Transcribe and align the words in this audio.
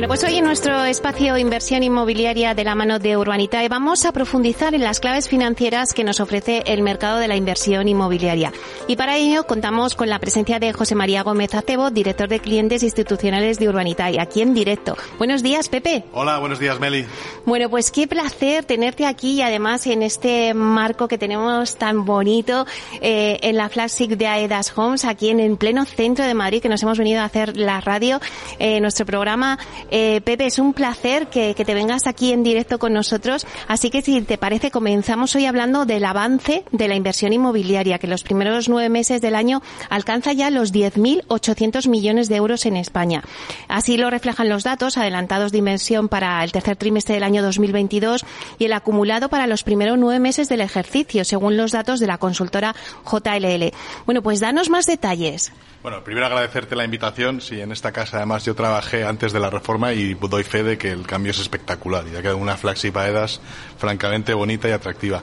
Bueno, 0.00 0.08
pues 0.08 0.24
hoy 0.24 0.38
en 0.38 0.46
nuestro 0.46 0.82
espacio 0.84 1.36
Inversión 1.36 1.82
Inmobiliaria 1.82 2.54
de 2.54 2.64
la 2.64 2.74
mano 2.74 2.98
de 2.98 3.18
Urbanitae 3.18 3.68
vamos 3.68 4.06
a 4.06 4.12
profundizar 4.12 4.74
en 4.74 4.82
las 4.82 4.98
claves 4.98 5.28
financieras 5.28 5.92
que 5.92 6.04
nos 6.04 6.20
ofrece 6.20 6.62
el 6.64 6.80
mercado 6.80 7.18
de 7.18 7.28
la 7.28 7.36
inversión 7.36 7.86
inmobiliaria. 7.86 8.50
Y 8.88 8.96
para 8.96 9.18
ello 9.18 9.44
contamos 9.44 9.94
con 9.94 10.08
la 10.08 10.18
presencia 10.18 10.58
de 10.58 10.72
José 10.72 10.94
María 10.94 11.22
Gómez 11.22 11.54
Acebo, 11.54 11.90
director 11.90 12.30
de 12.30 12.40
clientes 12.40 12.82
institucionales 12.82 13.58
de 13.58 13.68
Urbanitae, 13.68 14.18
aquí 14.18 14.40
en 14.40 14.54
directo. 14.54 14.96
Buenos 15.18 15.42
días, 15.42 15.68
Pepe. 15.68 16.04
Hola, 16.14 16.38
buenos 16.38 16.58
días, 16.58 16.80
Meli. 16.80 17.04
Bueno, 17.44 17.68
pues 17.68 17.90
qué 17.90 18.08
placer 18.08 18.64
tenerte 18.64 19.04
aquí 19.04 19.32
y 19.32 19.42
además 19.42 19.86
en 19.86 20.02
este 20.02 20.54
marco 20.54 21.08
que 21.08 21.18
tenemos 21.18 21.76
tan 21.76 22.06
bonito 22.06 22.66
eh, 23.02 23.38
en 23.42 23.58
la 23.58 23.68
flagship 23.68 24.16
de 24.16 24.26
Aedas 24.28 24.72
Homes, 24.78 25.04
aquí 25.04 25.28
en 25.28 25.40
el 25.40 25.58
pleno 25.58 25.84
centro 25.84 26.24
de 26.24 26.32
Madrid, 26.32 26.62
que 26.62 26.70
nos 26.70 26.82
hemos 26.82 26.96
venido 26.96 27.20
a 27.20 27.24
hacer 27.24 27.58
la 27.58 27.82
radio, 27.82 28.18
eh, 28.58 28.80
nuestro 28.80 29.04
programa 29.04 29.58
eh, 29.90 30.20
Pepe, 30.22 30.46
es 30.46 30.58
un 30.58 30.72
placer 30.72 31.26
que, 31.26 31.54
te 31.54 31.74
vengas 31.74 32.06
aquí 32.06 32.32
en 32.32 32.42
directo 32.42 32.78
con 32.78 32.92
nosotros. 32.92 33.46
Así 33.68 33.90
que 33.90 34.02
si 34.02 34.20
te 34.22 34.38
parece, 34.38 34.70
comenzamos 34.70 35.34
hoy 35.34 35.46
hablando 35.46 35.84
del 35.84 36.04
avance 36.04 36.64
de 36.70 36.88
la 36.88 36.94
inversión 36.94 37.32
inmobiliaria, 37.32 37.98
que 37.98 38.06
los 38.06 38.22
primeros 38.22 38.68
nueve 38.68 38.88
meses 38.88 39.20
del 39.20 39.34
año 39.34 39.62
alcanza 39.88 40.32
ya 40.32 40.50
los 40.50 40.72
10.800 40.72 41.88
millones 41.88 42.28
de 42.28 42.36
euros 42.36 42.66
en 42.66 42.76
España. 42.76 43.22
Así 43.68 43.96
lo 43.96 44.10
reflejan 44.10 44.48
los 44.48 44.64
datos 44.64 44.96
adelantados 44.96 45.52
de 45.52 45.58
inversión 45.58 46.08
para 46.08 46.42
el 46.44 46.52
tercer 46.52 46.76
trimestre 46.76 47.14
del 47.14 47.24
año 47.24 47.42
2022 47.42 48.24
y 48.58 48.64
el 48.64 48.72
acumulado 48.72 49.28
para 49.28 49.46
los 49.46 49.62
primeros 49.62 49.98
nueve 49.98 50.20
meses 50.20 50.48
del 50.48 50.60
ejercicio, 50.60 51.24
según 51.24 51.56
los 51.56 51.72
datos 51.72 52.00
de 52.00 52.06
la 52.06 52.18
consultora 52.18 52.74
JLL. 53.04 53.72
Bueno, 54.06 54.22
pues 54.22 54.40
danos 54.40 54.70
más 54.70 54.86
detalles. 54.86 55.52
Bueno, 55.82 56.04
primero 56.04 56.26
agradecerte 56.26 56.76
la 56.76 56.84
invitación. 56.84 57.40
Sí, 57.40 57.58
en 57.58 57.72
esta 57.72 57.90
casa 57.90 58.18
además 58.18 58.44
yo 58.44 58.54
trabajé 58.54 59.02
antes 59.04 59.32
de 59.32 59.40
la 59.40 59.48
reforma 59.48 59.94
y 59.94 60.12
doy 60.12 60.44
fe 60.44 60.62
de 60.62 60.76
que 60.76 60.90
el 60.90 61.06
cambio 61.06 61.30
es 61.30 61.38
espectacular 61.38 62.04
y 62.06 62.16
ha 62.16 62.20
quedado 62.20 62.36
una 62.36 62.58
flagship 62.58 62.94
AEDAS 62.94 63.40
francamente 63.78 64.34
bonita 64.34 64.68
y 64.68 64.72
atractiva. 64.72 65.22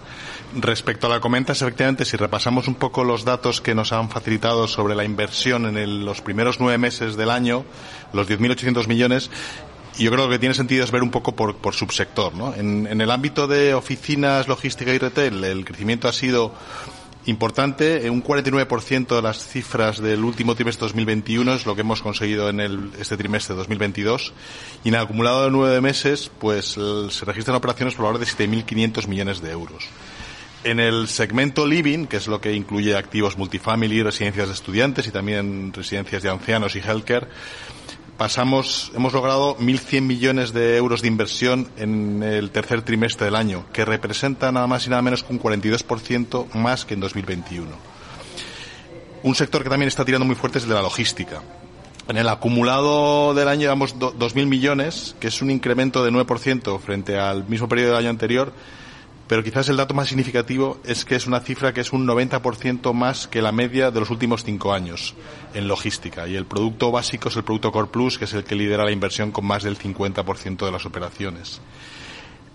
Respecto 0.55 1.05
a 1.05 1.11
la 1.11 1.19
comentas, 1.19 1.61
efectivamente, 1.61 2.05
si 2.05 2.17
repasamos 2.17 2.67
un 2.67 2.73
poco 2.73 3.03
los 3.03 3.23
datos 3.23 3.61
que 3.61 3.75
nos 3.75 3.93
han 3.93 4.09
facilitado 4.09 4.67
sobre 4.67 4.95
la 4.95 5.03
inversión 5.03 5.77
en 5.77 6.05
los 6.05 6.21
primeros 6.21 6.59
nueve 6.59 6.79
meses 6.79 7.15
del 7.15 7.29
año, 7.29 7.63
los 8.11 8.27
10.800 8.27 8.87
millones, 8.87 9.29
yo 9.99 10.09
creo 10.09 10.27
que 10.27 10.39
tiene 10.39 10.55
sentido 10.55 10.83
es 10.83 10.89
ver 10.89 11.03
un 11.03 11.11
poco 11.11 11.35
por, 11.35 11.57
por 11.57 11.75
subsector. 11.75 12.33
¿no? 12.33 12.55
En, 12.55 12.87
en 12.87 12.99
el 12.99 13.11
ámbito 13.11 13.45
de 13.45 13.75
oficinas, 13.75 14.47
logística 14.47 14.91
y 14.91 14.97
retail, 14.97 15.43
el 15.43 15.65
crecimiento 15.65 16.07
ha 16.07 16.13
sido 16.13 16.51
importante. 17.27 18.05
Eh, 18.05 18.09
un 18.09 18.23
49% 18.23 19.15
de 19.15 19.21
las 19.21 19.47
cifras 19.47 20.01
del 20.01 20.23
último 20.23 20.55
trimestre 20.55 20.81
de 20.81 20.87
2021 20.87 21.53
es 21.53 21.65
lo 21.65 21.75
que 21.75 21.81
hemos 21.81 22.01
conseguido 22.01 22.49
en 22.49 22.59
el, 22.59 22.91
este 22.99 23.17
trimestre 23.17 23.53
de 23.53 23.59
2022. 23.59 24.33
Y 24.83 24.89
en 24.89 24.95
el 24.95 25.01
acumulado 25.01 25.45
de 25.45 25.51
nueve 25.51 25.81
meses, 25.81 26.31
pues 26.39 26.77
se 27.09 27.25
registran 27.25 27.55
operaciones 27.55 27.95
por 27.95 28.05
valor 28.05 28.19
de 28.19 28.25
7.500 28.25 29.07
millones 29.07 29.41
de 29.41 29.51
euros. 29.51 29.85
En 30.63 30.79
el 30.79 31.07
segmento 31.07 31.65
living, 31.65 32.07
que 32.07 32.17
es 32.17 32.27
lo 32.27 32.41
que 32.41 32.53
incluye 32.53 32.95
activos 32.95 33.37
multifamily, 33.37 34.03
residencias 34.03 34.47
de 34.47 34.53
estudiantes 34.53 35.07
y 35.07 35.11
también 35.11 35.71
residencias 35.71 36.23
de 36.23 36.29
ancianos 36.29 36.75
y 36.75 36.79
healthcare, 36.79 37.27
pasamos, 38.17 38.91
hemos 38.95 39.13
logrado 39.13 39.57
1.100 39.57 40.01
millones 40.01 40.53
de 40.53 40.75
euros 40.75 41.01
de 41.01 41.07
inversión 41.07 41.69
en 41.77 42.23
el 42.23 42.49
tercer 42.51 42.81
trimestre 42.81 43.25
del 43.25 43.35
año, 43.35 43.65
que 43.71 43.85
representa 43.85 44.51
nada 44.51 44.67
más 44.67 44.87
y 44.87 44.89
nada 44.89 45.01
menos 45.01 45.23
que 45.23 45.33
un 45.33 45.39
42% 45.39 46.53
más 46.53 46.85
que 46.85 46.95
en 46.95 46.99
2021. 46.99 47.67
Un 49.23 49.35
sector 49.35 49.63
que 49.63 49.69
también 49.69 49.87
está 49.87 50.03
tirando 50.03 50.25
muy 50.25 50.35
fuerte 50.35 50.57
es 50.57 50.63
el 50.63 50.69
de 50.69 50.75
la 50.75 50.81
logística. 50.81 51.41
En 52.07 52.17
el 52.17 52.29
acumulado 52.29 53.33
del 53.33 53.47
año 53.47 53.61
llevamos 53.61 53.97
2.000 53.97 54.45
millones, 54.45 55.15
que 55.19 55.27
es 55.27 55.41
un 55.41 55.51
incremento 55.51 56.03
de 56.03 56.11
9% 56.11 56.79
frente 56.79 57.19
al 57.19 57.47
mismo 57.47 57.67
periodo 57.67 57.89
del 57.91 57.99
año 57.99 58.09
anterior, 58.09 58.53
pero 59.27 59.43
quizás 59.43 59.67
el 59.69 59.77
dato 59.77 59.93
más 59.93 60.07
significativo 60.07 60.79
es 60.85 61.03
que 61.03 61.15
es 61.15 61.27
una 61.27 61.41
cifra 61.41 61.73
que 61.73 61.81
es 61.81 61.91
un 61.91 62.07
90% 62.07 62.93
más 62.93 63.27
que 63.27 63.41
la 63.41 63.51
media 63.51 63.91
de 63.91 63.99
los 63.99 64.09
últimos 64.09 64.43
cinco 64.43 64.73
años 64.73 65.15
en 65.53 65.67
logística. 65.67 66.27
Y 66.27 66.35
el 66.35 66.45
producto 66.45 66.91
básico 66.91 67.29
es 67.29 67.35
el 67.35 67.43
producto 67.43 67.71
Core 67.71 67.89
Plus, 67.91 68.17
que 68.17 68.25
es 68.25 68.33
el 68.33 68.43
que 68.43 68.55
lidera 68.55 68.85
la 68.85 68.91
inversión 68.91 69.31
con 69.31 69.45
más 69.45 69.63
del 69.63 69.77
50% 69.77 70.65
de 70.65 70.71
las 70.71 70.85
operaciones. 70.85 71.61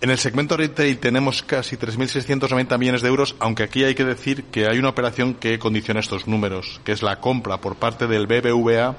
En 0.01 0.09
el 0.09 0.17
segmento 0.17 0.57
retail 0.57 0.97
tenemos 0.97 1.43
casi 1.43 1.77
3.690 1.77 2.77
millones 2.77 3.01
de 3.01 3.07
euros, 3.07 3.37
aunque 3.39 3.63
aquí 3.63 3.85
hay 3.85 3.95
que 3.95 4.03
decir 4.03 4.43
que 4.45 4.67
hay 4.67 4.77
una 4.77 4.89
operación 4.89 5.33
que 5.33 5.57
condiciona 5.59 6.01
estos 6.01 6.27
números, 6.27 6.81
que 6.83 6.91
es 6.91 7.03
la 7.03 7.21
compra 7.21 7.61
por 7.61 7.77
parte 7.77 8.07
del 8.07 8.27
BBVA 8.27 8.97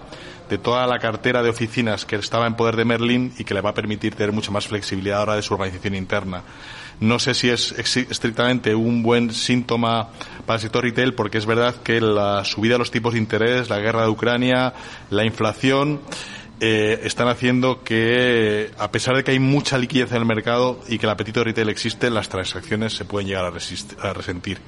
de 0.49 0.57
toda 0.59 0.87
la 0.87 0.99
cartera 0.99 1.43
de 1.43 1.51
oficinas 1.51 2.07
que 2.07 2.17
estaba 2.17 2.47
en 2.47 2.55
poder 2.55 2.77
de 2.77 2.87
Merlin 2.87 3.35
y 3.39 3.45
que 3.45 3.53
le 3.53 3.61
va 3.61 3.71
a 3.71 3.75
permitir 3.75 4.15
tener 4.15 4.33
mucha 4.33 4.51
más 4.51 4.67
flexibilidad 4.67 5.19
ahora 5.19 5.37
de 5.37 5.43
su 5.43 5.53
organización 5.53 5.95
interna. 5.95 6.43
No 7.01 7.19
sé 7.19 7.35
si 7.35 7.51
es 7.51 7.73
estrictamente 7.73 8.75
un 8.75 9.03
buen 9.03 9.33
síntoma 9.33 10.09
para 10.47 10.57
el 10.57 10.61
sector 10.61 10.85
retail 10.85 11.15
porque 11.15 11.39
es 11.39 11.47
verdad 11.47 11.75
que 11.83 12.01
la 12.01 12.45
subida 12.45 12.75
de 12.75 12.79
los 12.79 12.91
tipos 12.91 13.15
de 13.15 13.19
interés, 13.19 13.69
la 13.69 13.79
guerra 13.79 14.03
de 14.03 14.09
Ucrania, 14.09 14.73
la 15.11 15.25
inflación, 15.25 16.01
eh, 16.61 17.01
están 17.03 17.29
haciendo 17.29 17.83
que, 17.83 18.71
a 18.79 18.91
pesar 18.91 19.17
de 19.17 19.25
que 19.25 19.33
hay 19.33 19.41
mucha 19.41 19.77
liquidez 19.77 20.13
en 20.13 20.19
el 20.19 20.25
mercado 20.25 20.81
y 20.89 20.99
que 20.99 21.07
el 21.07 21.11
apetito 21.11 21.41
de 21.41 21.45
retail 21.45 21.69
existe, 21.69 22.11
las 22.11 22.29
transacciones 22.29 22.95
se 22.95 23.05
pueden 23.05 23.29
llegar 23.29 23.45
a, 23.45 24.13
resentir. 24.13 24.59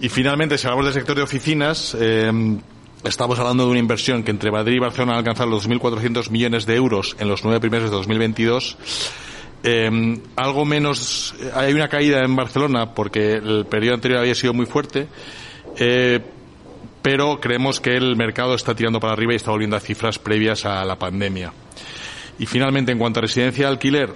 Y 0.00 0.08
finalmente, 0.08 0.58
si 0.58 0.66
hablamos 0.66 0.86
del 0.86 0.94
sector 0.94 1.16
de 1.16 1.22
oficinas, 1.22 1.96
eh, 1.98 2.30
estamos 3.04 3.38
hablando 3.38 3.64
de 3.64 3.70
una 3.70 3.78
inversión 3.78 4.24
que 4.24 4.32
entre 4.32 4.50
Madrid 4.50 4.76
y 4.76 4.80
Barcelona 4.80 5.14
ha 5.14 5.18
alcanzado 5.18 5.50
los 5.50 5.68
2.400 5.68 6.30
millones 6.30 6.66
de 6.66 6.74
euros 6.74 7.16
en 7.20 7.28
los 7.28 7.44
nueve 7.44 7.60
primeros 7.60 7.90
de 7.90 7.96
2022 7.96 8.76
eh, 9.62 10.20
algo 10.36 10.64
menos, 10.64 11.34
hay 11.54 11.72
una 11.72 11.88
caída 11.88 12.22
en 12.22 12.36
Barcelona 12.36 12.94
porque 12.94 13.34
el 13.34 13.66
periodo 13.66 13.94
anterior 13.94 14.20
había 14.20 14.34
sido 14.34 14.54
muy 14.54 14.66
fuerte, 14.66 15.08
eh, 15.76 16.20
pero 17.02 17.40
creemos 17.40 17.80
que 17.80 17.96
el 17.96 18.16
mercado 18.16 18.54
está 18.54 18.74
tirando 18.74 19.00
para 19.00 19.12
arriba 19.12 19.32
y 19.32 19.36
está 19.36 19.50
volviendo 19.50 19.76
a 19.76 19.80
cifras 19.80 20.18
previas 20.18 20.64
a 20.64 20.84
la 20.84 20.96
pandemia. 20.96 21.52
Y 22.38 22.46
finalmente, 22.46 22.92
en 22.92 22.98
cuanto 22.98 23.20
a 23.20 23.22
residencia 23.22 23.62
y 23.62 23.66
alquiler, 23.66 24.14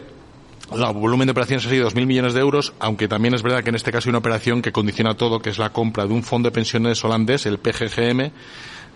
el 0.72 0.92
volumen 0.94 1.26
de 1.26 1.32
operaciones 1.32 1.66
ha 1.66 1.70
sido 1.70 1.88
2.000 1.90 2.06
millones 2.06 2.34
de 2.34 2.40
euros, 2.40 2.72
aunque 2.78 3.08
también 3.08 3.34
es 3.34 3.42
verdad 3.42 3.62
que 3.62 3.70
en 3.70 3.76
este 3.76 3.92
caso 3.92 4.08
hay 4.08 4.10
una 4.10 4.18
operación 4.18 4.62
que 4.62 4.72
condiciona 4.72 5.14
todo, 5.14 5.40
que 5.40 5.50
es 5.50 5.58
la 5.58 5.70
compra 5.70 6.06
de 6.06 6.12
un 6.12 6.22
fondo 6.22 6.48
de 6.48 6.54
pensiones 6.54 7.04
holandés, 7.04 7.46
el 7.46 7.58
PGGM, 7.58 8.30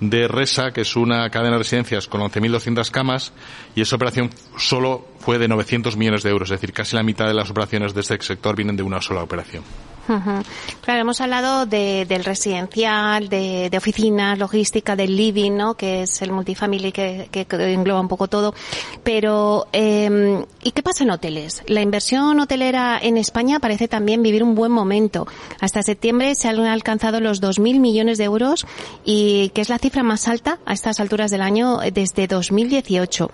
de 0.00 0.28
Resa, 0.28 0.72
que 0.72 0.82
es 0.82 0.96
una 0.96 1.28
cadena 1.30 1.52
de 1.52 1.58
residencias 1.58 2.06
con 2.06 2.20
11.200 2.20 2.90
camas, 2.90 3.32
y 3.74 3.80
esa 3.80 3.96
operación 3.96 4.30
solo 4.56 5.06
fue 5.18 5.38
de 5.38 5.48
900 5.48 5.96
millones 5.96 6.22
de 6.22 6.30
euros, 6.30 6.50
es 6.50 6.60
decir, 6.60 6.72
casi 6.72 6.96
la 6.96 7.02
mitad 7.02 7.26
de 7.26 7.34
las 7.34 7.50
operaciones 7.50 7.94
de 7.94 8.00
este 8.00 8.20
sector 8.20 8.56
vienen 8.56 8.76
de 8.76 8.82
una 8.82 9.00
sola 9.00 9.22
operación. 9.22 9.64
Claro, 10.06 11.00
hemos 11.00 11.20
hablado 11.20 11.66
del 11.66 12.24
residencial, 12.24 13.28
de, 13.28 13.70
oficinas, 13.76 14.38
logística, 14.38 14.96
del 14.96 15.16
living, 15.16 15.52
¿no? 15.52 15.74
Que 15.74 16.02
es 16.02 16.22
el 16.22 16.32
multifamily 16.32 16.92
que, 16.92 17.28
engloba 17.50 18.00
un 18.00 18.08
poco 18.08 18.28
todo. 18.28 18.54
Pero, 19.02 19.66
eh, 19.72 20.44
¿y 20.62 20.70
qué 20.70 20.82
pasa 20.82 21.04
en 21.04 21.10
hoteles? 21.10 21.62
La 21.66 21.82
inversión 21.82 22.38
hotelera 22.40 22.98
en 23.00 23.16
España 23.16 23.58
parece 23.60 23.88
también 23.88 24.22
vivir 24.22 24.42
un 24.42 24.54
buen 24.54 24.72
momento. 24.72 25.26
Hasta 25.60 25.82
septiembre 25.82 26.34
se 26.34 26.48
han 26.48 26.60
alcanzado 26.60 27.20
los 27.20 27.42
2.000 27.42 27.80
millones 27.80 28.18
de 28.18 28.24
euros 28.24 28.66
y 29.04 29.50
que 29.50 29.60
es 29.60 29.68
la 29.68 29.78
cifra 29.78 30.02
más 30.02 30.28
alta 30.28 30.58
a 30.66 30.72
estas 30.72 31.00
alturas 31.00 31.30
del 31.30 31.42
año 31.42 31.78
desde 31.92 32.26
2018. 32.26 33.30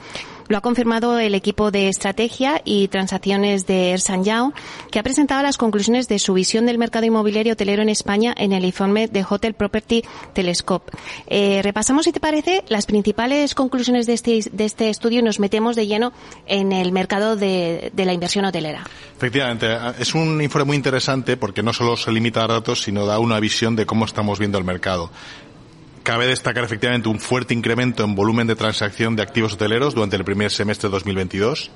Lo 0.48 0.58
ha 0.58 0.60
confirmado 0.60 1.18
el 1.18 1.34
equipo 1.34 1.70
de 1.70 1.88
estrategia 1.88 2.60
y 2.64 2.88
transacciones 2.88 3.66
de 3.66 3.92
Ersan 3.92 4.24
Yao, 4.24 4.52
que 4.90 4.98
ha 4.98 5.02
presentado 5.02 5.42
las 5.42 5.56
conclusiones 5.56 6.08
de 6.08 6.18
su 6.18 6.34
visión 6.34 6.66
del 6.66 6.78
mercado 6.78 7.06
inmobiliario 7.06 7.54
hotelero 7.54 7.82
en 7.82 7.88
España 7.88 8.34
en 8.36 8.52
el 8.52 8.64
informe 8.64 9.08
de 9.08 9.24
Hotel 9.28 9.54
Property 9.54 10.02
Telescope. 10.32 10.92
Eh, 11.26 11.60
repasamos, 11.62 12.04
si 12.04 12.12
te 12.12 12.20
parece, 12.20 12.64
las 12.68 12.86
principales 12.86 13.54
conclusiones 13.54 14.06
de 14.06 14.14
este, 14.14 14.40
de 14.50 14.64
este 14.64 14.90
estudio 14.90 15.20
y 15.20 15.22
nos 15.22 15.40
metemos 15.40 15.76
de 15.76 15.86
lleno 15.86 16.12
en 16.46 16.72
el 16.72 16.92
mercado 16.92 17.36
de, 17.36 17.90
de 17.94 18.04
la 18.04 18.12
inversión 18.12 18.44
hotelera. 18.44 18.84
Efectivamente, 19.16 19.68
es 19.98 20.14
un 20.14 20.40
informe 20.42 20.66
muy 20.66 20.76
interesante 20.76 21.36
porque 21.36 21.62
no 21.62 21.72
solo 21.72 21.96
se 21.96 22.12
limita 22.12 22.44
a 22.44 22.48
datos, 22.48 22.82
sino 22.82 23.06
da 23.06 23.18
una 23.18 23.40
visión 23.40 23.76
de 23.76 23.86
cómo 23.86 24.04
estamos 24.04 24.38
viendo 24.38 24.58
el 24.58 24.64
mercado. 24.64 25.10
Cabe 26.02 26.26
destacar 26.26 26.64
efectivamente 26.64 27.08
un 27.08 27.20
fuerte 27.20 27.54
incremento 27.54 28.02
en 28.02 28.16
volumen 28.16 28.49
de 28.49 28.56
transacción 28.56 29.14
de 29.14 29.22
activos 29.22 29.54
hoteleros 29.54 29.94
durante 29.94 30.16
el 30.16 30.25
primer 30.25 30.50
semestre 30.50 30.88
de 30.88 30.93
2022. 30.93 31.70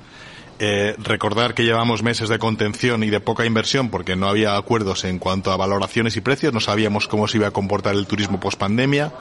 Eh, 0.59 0.95
recordar 0.97 1.53
que 1.53 1.63
llevamos 1.63 2.01
meses 2.01 2.29
de 2.29 2.39
contención 2.39 3.03
y 3.03 3.11
de 3.11 3.19
poca 3.19 3.45
inversión 3.45 3.89
porque 3.89 4.15
no 4.15 4.27
había 4.27 4.57
acuerdos 4.57 5.05
en 5.05 5.19
cuanto 5.19 5.51
a 5.51 5.57
valoraciones 5.57 6.17
y 6.17 6.21
precios, 6.21 6.51
no 6.51 6.59
sabíamos 6.59 7.07
cómo 7.07 7.27
se 7.27 7.37
iba 7.37 7.47
a 7.47 7.51
comportar 7.51 7.95
el 7.95 8.07
turismo 8.07 8.39
post 8.39 8.57
pandemia. 8.59 9.13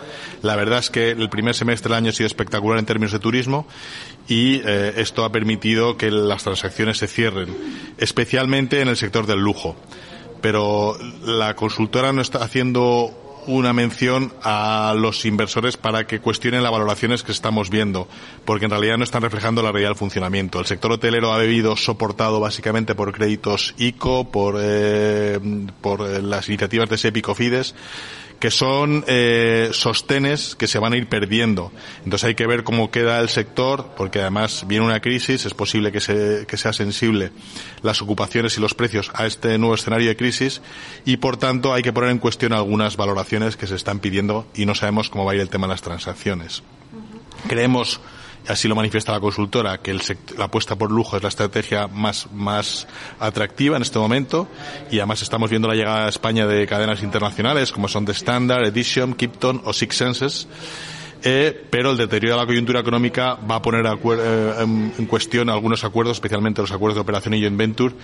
La 0.42 0.56
verdad 0.56 0.78
es 0.78 0.90
que 0.90 1.10
el 1.10 1.28
primer 1.28 1.54
semestre 1.54 1.90
del 1.90 1.98
año 1.98 2.10
ha 2.10 2.14
sido 2.14 2.26
espectacular 2.26 2.78
en 2.78 2.86
términos 2.86 3.12
de 3.12 3.18
turismo 3.18 3.68
y 4.26 4.62
eh, 4.64 4.94
esto 4.96 5.24
ha 5.24 5.30
permitido 5.30 5.96
que 5.96 6.10
las 6.10 6.42
transacciones 6.42 6.98
se 6.98 7.06
cierren, 7.06 7.54
especialmente 7.98 8.80
en 8.80 8.88
el 8.88 8.96
sector 8.96 9.26
del 9.26 9.40
lujo. 9.40 9.76
Pero 10.40 10.98
la 11.22 11.54
consultora 11.54 12.12
no 12.12 12.22
está 12.22 12.42
haciendo 12.42 13.25
una 13.46 13.72
mención 13.72 14.32
a 14.42 14.94
los 14.96 15.24
inversores 15.24 15.76
para 15.76 16.06
que 16.06 16.20
cuestionen 16.20 16.62
las 16.62 16.72
valoraciones 16.72 17.22
que 17.22 17.32
estamos 17.32 17.70
viendo, 17.70 18.08
porque 18.44 18.64
en 18.66 18.70
realidad 18.70 18.98
no 18.98 19.04
están 19.04 19.22
reflejando 19.22 19.62
la 19.62 19.72
realidad 19.72 19.90
del 19.90 19.98
funcionamiento. 19.98 20.58
El 20.58 20.66
sector 20.66 20.92
hotelero 20.92 21.32
ha 21.32 21.38
vivido 21.38 21.76
soportado 21.76 22.40
básicamente 22.40 22.94
por 22.94 23.12
créditos 23.12 23.74
ICO, 23.78 24.30
por, 24.30 24.56
eh, 24.60 25.38
por 25.80 26.02
eh, 26.02 26.22
las 26.22 26.48
iniciativas 26.48 26.88
de 26.88 26.98
SEPI 26.98 27.22
Fides 27.34 27.74
que 28.38 28.50
son 28.50 29.04
eh, 29.06 29.70
sostenes 29.72 30.54
que 30.54 30.66
se 30.66 30.78
van 30.78 30.92
a 30.92 30.96
ir 30.96 31.08
perdiendo. 31.08 31.72
Entonces 32.04 32.24
hay 32.24 32.34
que 32.34 32.46
ver 32.46 32.64
cómo 32.64 32.90
queda 32.90 33.20
el 33.20 33.28
sector, 33.28 33.94
porque 33.96 34.20
además 34.20 34.64
viene 34.66 34.84
una 34.84 35.00
crisis, 35.00 35.46
es 35.46 35.54
posible 35.54 35.92
que, 35.92 36.00
se, 36.00 36.46
que 36.46 36.56
sea 36.56 36.72
sensible 36.72 37.32
las 37.82 38.02
ocupaciones 38.02 38.56
y 38.58 38.60
los 38.60 38.74
precios 38.74 39.10
a 39.14 39.26
este 39.26 39.56
nuevo 39.58 39.74
escenario 39.74 40.08
de 40.08 40.16
crisis 40.16 40.60
y 41.04 41.16
por 41.18 41.36
tanto 41.36 41.72
hay 41.72 41.82
que 41.82 41.92
poner 41.92 42.10
en 42.10 42.18
cuestión 42.18 42.52
algunas 42.52 42.96
valoraciones 42.96 43.56
que 43.56 43.66
se 43.66 43.74
están 43.74 44.00
pidiendo 44.00 44.46
y 44.54 44.66
no 44.66 44.74
sabemos 44.74 45.08
cómo 45.08 45.24
va 45.24 45.32
a 45.32 45.34
ir 45.34 45.40
el 45.40 45.50
tema 45.50 45.66
de 45.66 45.74
las 45.74 45.82
transacciones. 45.82 46.62
Creemos 47.48 48.00
así 48.48 48.68
lo 48.68 48.74
manifiesta 48.74 49.12
la 49.12 49.20
consultora, 49.20 49.78
que 49.78 49.94
la 49.94 50.44
apuesta 50.44 50.76
por 50.76 50.90
lujo 50.90 51.16
es 51.16 51.22
la 51.22 51.28
estrategia 51.28 51.86
más, 51.86 52.28
más 52.32 52.86
atractiva 53.20 53.76
en 53.76 53.82
este 53.82 53.98
momento 53.98 54.48
y 54.90 54.98
además 54.98 55.22
estamos 55.22 55.50
viendo 55.50 55.68
la 55.68 55.74
llegada 55.74 56.06
a 56.06 56.08
España 56.08 56.46
de 56.46 56.66
cadenas 56.66 57.02
internacionales 57.02 57.72
como 57.72 57.88
son 57.88 58.04
The 58.04 58.12
Standard, 58.12 58.66
Edition, 58.66 59.14
Kipton 59.14 59.62
o 59.64 59.72
Six 59.72 59.96
Senses. 59.96 60.48
Eh, 61.22 61.66
pero 61.70 61.90
el 61.90 61.96
deterioro 61.96 62.36
de 62.36 62.42
la 62.42 62.46
coyuntura 62.46 62.80
económica 62.80 63.34
va 63.34 63.56
a 63.56 63.62
poner 63.62 63.86
eh, 63.86 64.54
en, 64.60 65.06
cuestión 65.06 65.50
algunos 65.50 65.84
acuerdos, 65.84 66.16
especialmente 66.16 66.60
los 66.60 66.72
acuerdos 66.72 66.96
de 66.96 67.00
operación 67.00 67.34
y 67.34 67.40
joint 67.40 67.56
venture, 67.56 67.94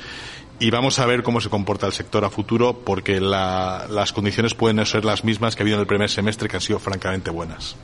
y 0.59 0.71
vamos 0.71 0.99
a 1.01 1.07
ver 1.07 1.23
cómo 1.23 1.41
se 1.41 1.49
comporta 1.49 1.87
el 1.87 1.93
sector 1.93 2.25
a 2.25 2.31
futuro 2.31 2.83
porque 2.85 3.21
las 3.21 4.13
condiciones 4.13 4.55
pueden 4.55 4.85
ser 4.87 5.05
las 5.05 5.25
mismas 5.25 5.57
que 5.57 5.63
ha 5.63 5.65
habido 5.65 5.77
en 5.77 5.81
el 5.81 5.87
primer 5.89 6.09
semestre 6.09 6.49
que 6.49 6.57
han 6.57 6.61
sido 6.61 6.79
francamente 6.79 7.31
buenas. 7.31 7.75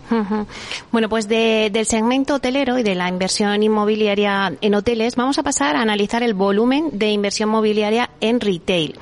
Bueno, 0.92 1.08
pues 1.08 1.28
del 1.28 1.86
segmento 1.86 2.36
hotelero 2.36 2.78
y 2.78 2.84
de 2.84 2.94
la 2.94 3.08
inversión 3.08 3.62
inmobiliaria 3.64 4.54
en 4.60 4.74
hoteles 4.76 5.16
vamos 5.16 5.38
a 5.38 5.42
pasar 5.42 5.74
a 5.74 5.82
analizar 5.82 6.22
el 6.22 6.34
volumen 6.34 6.90
de 6.92 7.10
inversión 7.10 7.48
mobiliaria 7.48 8.10
en 8.20 8.40
retail. 8.40 8.96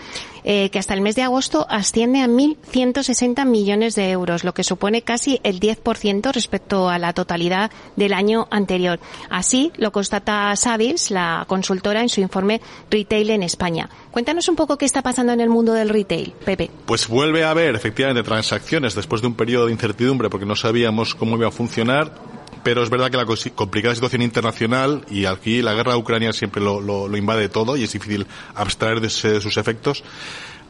Eh, 0.48 0.70
que 0.70 0.78
hasta 0.78 0.94
el 0.94 1.00
mes 1.00 1.16
de 1.16 1.22
agosto 1.22 1.66
asciende 1.68 2.20
a 2.20 2.28
1.160 2.28 3.44
millones 3.46 3.96
de 3.96 4.12
euros, 4.12 4.44
lo 4.44 4.54
que 4.54 4.62
supone 4.62 5.02
casi 5.02 5.40
el 5.42 5.58
10% 5.58 6.32
respecto 6.32 6.88
a 6.88 7.00
la 7.00 7.12
totalidad 7.12 7.72
del 7.96 8.12
año 8.12 8.46
anterior. 8.52 9.00
Así 9.28 9.72
lo 9.76 9.90
constata 9.90 10.54
Savills, 10.54 11.10
la 11.10 11.44
consultora, 11.48 12.00
en 12.00 12.08
su 12.08 12.20
informe 12.20 12.60
Retail 12.88 13.30
en 13.30 13.42
España. 13.42 13.90
Cuéntanos 14.12 14.48
un 14.48 14.54
poco 14.54 14.78
qué 14.78 14.84
está 14.84 15.02
pasando 15.02 15.32
en 15.32 15.40
el 15.40 15.48
mundo 15.48 15.72
del 15.72 15.88
retail, 15.88 16.32
Pepe. 16.44 16.70
Pues 16.86 17.08
vuelve 17.08 17.42
a 17.42 17.50
haber 17.50 17.74
efectivamente 17.74 18.22
transacciones 18.22 18.94
después 18.94 19.22
de 19.22 19.26
un 19.26 19.34
periodo 19.34 19.66
de 19.66 19.72
incertidumbre 19.72 20.30
porque 20.30 20.46
no 20.46 20.54
sabíamos 20.54 21.16
cómo 21.16 21.36
iba 21.36 21.48
a 21.48 21.50
funcionar 21.50 22.35
pero 22.66 22.82
es 22.82 22.90
verdad 22.90 23.12
que 23.12 23.16
la 23.16 23.26
complicada 23.54 23.94
situación 23.94 24.22
internacional 24.22 25.04
y 25.08 25.26
aquí 25.26 25.62
la 25.62 25.72
guerra 25.72 25.92
de 25.92 25.98
Ucrania 25.98 26.32
siempre 26.32 26.60
lo, 26.60 27.16
invade 27.16 27.48
todo 27.48 27.76
y 27.76 27.84
es 27.84 27.92
difícil 27.92 28.26
abstraer 28.56 29.00
de, 29.00 29.08
sus 29.08 29.56
efectos 29.56 30.02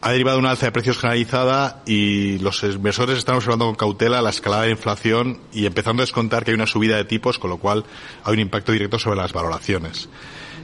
ha 0.02 0.12
derivado 0.12 0.38
una 0.38 0.50
alza 0.50 0.66
de 0.66 0.72
precios 0.72 0.98
generalizada 0.98 1.82
y 1.86 2.38
los 2.40 2.62
inversores 2.64 3.16
están 3.16 3.36
observando 3.36 3.64
con 3.64 3.76
cautela 3.76 4.20
la 4.20 4.28
escalada 4.28 4.64
de 4.64 4.72
inflación 4.72 5.38
y 5.54 5.64
empezando 5.64 6.02
a 6.02 6.04
descontar 6.04 6.44
que 6.44 6.50
hay 6.50 6.54
una 6.54 6.66
subida 6.66 6.98
de 6.98 7.06
tipos, 7.06 7.38
con 7.38 7.48
lo 7.48 7.56
cual 7.56 7.86
hay 8.24 8.34
un 8.34 8.40
impacto 8.40 8.72
directo 8.72 8.98
sobre 8.98 9.16
las 9.16 9.32
valoraciones. 9.32 10.10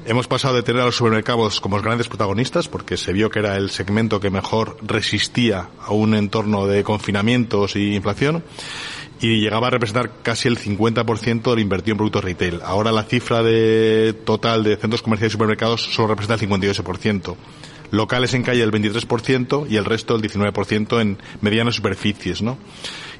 Hemos 0.05 0.27
pasado 0.27 0.57
de 0.57 0.63
tener 0.63 0.83
a 0.83 0.87
los 0.87 0.97
supermercados 0.97 1.61
como 1.61 1.77
los 1.77 1.85
grandes 1.85 2.09
protagonistas, 2.09 2.69
porque 2.69 2.97
se 2.97 3.13
vio 3.13 3.31
que 3.31 3.39
era 3.39 3.57
el 3.57 3.71
segmento 3.71 4.21
que 4.21 4.31
mejor 4.31 4.77
resistía 4.83 5.69
a 5.81 5.93
un 5.93 6.15
entorno 6.15 6.67
de 6.67 6.85
confinamientos 6.85 7.77
y 7.77 7.95
inflación, 7.95 8.45
y 9.23 9.41
llegaba 9.41 9.69
a 9.69 9.71
representar 9.71 10.11
casi 10.23 10.49
el 10.49 10.59
50% 10.59 11.51
del 11.51 11.61
invertido 11.61 11.93
en 11.93 11.99
productos 11.99 12.25
retail. 12.25 12.61
Ahora 12.65 12.91
la 12.91 13.05
cifra 13.05 13.43
de 13.43 14.15
total 14.25 14.65
de 14.65 14.77
centros 14.77 15.01
comerciales 15.01 15.33
y 15.33 15.35
supermercados 15.35 15.83
solo 15.83 16.09
representa 16.09 16.35
el 16.45 16.51
58%. 16.51 17.37
Locales 17.93 18.35
en 18.35 18.43
calle 18.43 18.63
el 18.63 18.73
23% 18.73 19.67
y 19.69 19.77
el 19.77 19.85
resto 19.85 20.17
el 20.17 20.23
19% 20.23 21.01
en 21.01 21.19
medianas 21.41 21.77
superficies, 21.77 22.43
¿no? 22.43 22.59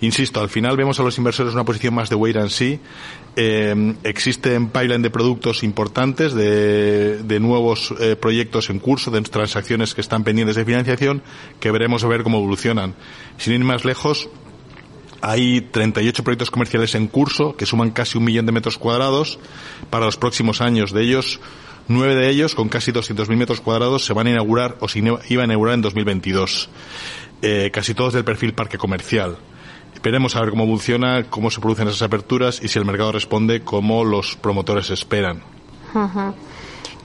Insisto, 0.01 0.41
al 0.41 0.49
final 0.49 0.77
vemos 0.77 0.99
a 0.99 1.05
los 1.05 1.17
inversores 1.19 1.53
una 1.53 1.65
posición 1.65 1.95
más 1.95 2.09
de 2.09 2.17
wait 2.17 2.37
and 2.37 2.49
see. 2.49 2.81
Eh, 3.37 3.95
existen 4.03 4.71
pipeline 4.71 5.03
de 5.03 5.11
productos 5.11 5.63
importantes, 5.63 6.33
de, 6.35 7.23
de 7.23 7.39
nuevos 7.39 7.95
eh, 8.01 8.17
proyectos 8.17 8.71
en 8.71 8.81
curso, 8.81 9.13
de 9.13 9.21
transacciones 9.21 9.95
que 9.95 10.01
están 10.01 10.25
pendientes 10.25 10.57
de 10.57 10.65
financiación, 10.65 11.23
que 11.61 11.71
veremos 11.71 12.03
a 12.03 12.09
ver 12.09 12.25
cómo 12.25 12.39
evolucionan. 12.39 12.95
Sin 13.37 13.53
ir 13.53 13.61
más 13.61 13.85
lejos, 13.85 14.29
hay 15.23 15.61
38 15.61 16.25
proyectos 16.25 16.51
comerciales 16.51 16.95
en 16.97 17.07
curso 17.07 17.57
que 17.57 17.65
suman 17.65 17.91
casi 17.91 18.19
un 18.19 18.25
millón 18.25 18.45
de 18.45 18.53
metros 18.53 18.77
cuadrados 18.77 19.39
para 19.89 20.05
los 20.05 20.17
próximos 20.17 20.61
años. 20.61 20.93
De 20.93 21.03
ellos, 21.03 21.41
nueve 21.89 22.17
de 22.17 22.29
ellos, 22.29 22.55
con 22.55 22.69
casi 22.69 22.93
200.000 22.93 23.37
metros 23.37 23.61
cuadrados, 23.61 24.05
se 24.05 24.13
van 24.13 24.27
a 24.27 24.31
inaugurar 24.31 24.77
o 24.81 24.89
se 24.89 24.99
iban 24.99 25.21
a 25.23 25.45
inaugurar 25.45 25.77
en 25.77 25.83
2022. 25.83 26.69
Eh, 27.41 27.71
casi 27.73 27.95
todos 27.95 28.13
del 28.13 28.25
perfil 28.25 28.53
parque 28.53 28.79
comercial. 28.79 29.39
Esperemos 29.95 30.35
a 30.35 30.41
ver 30.41 30.51
cómo 30.51 30.67
funciona, 30.67 31.25
cómo 31.31 31.51
se 31.51 31.61
producen 31.61 31.87
esas 31.87 32.03
aperturas 32.03 32.61
y 32.63 32.69
si 32.69 32.79
el 32.79 32.85
mercado 32.85 33.13
responde 33.13 33.63
como 33.63 34.05
los 34.05 34.35
promotores 34.37 34.91
esperan. 34.91 35.43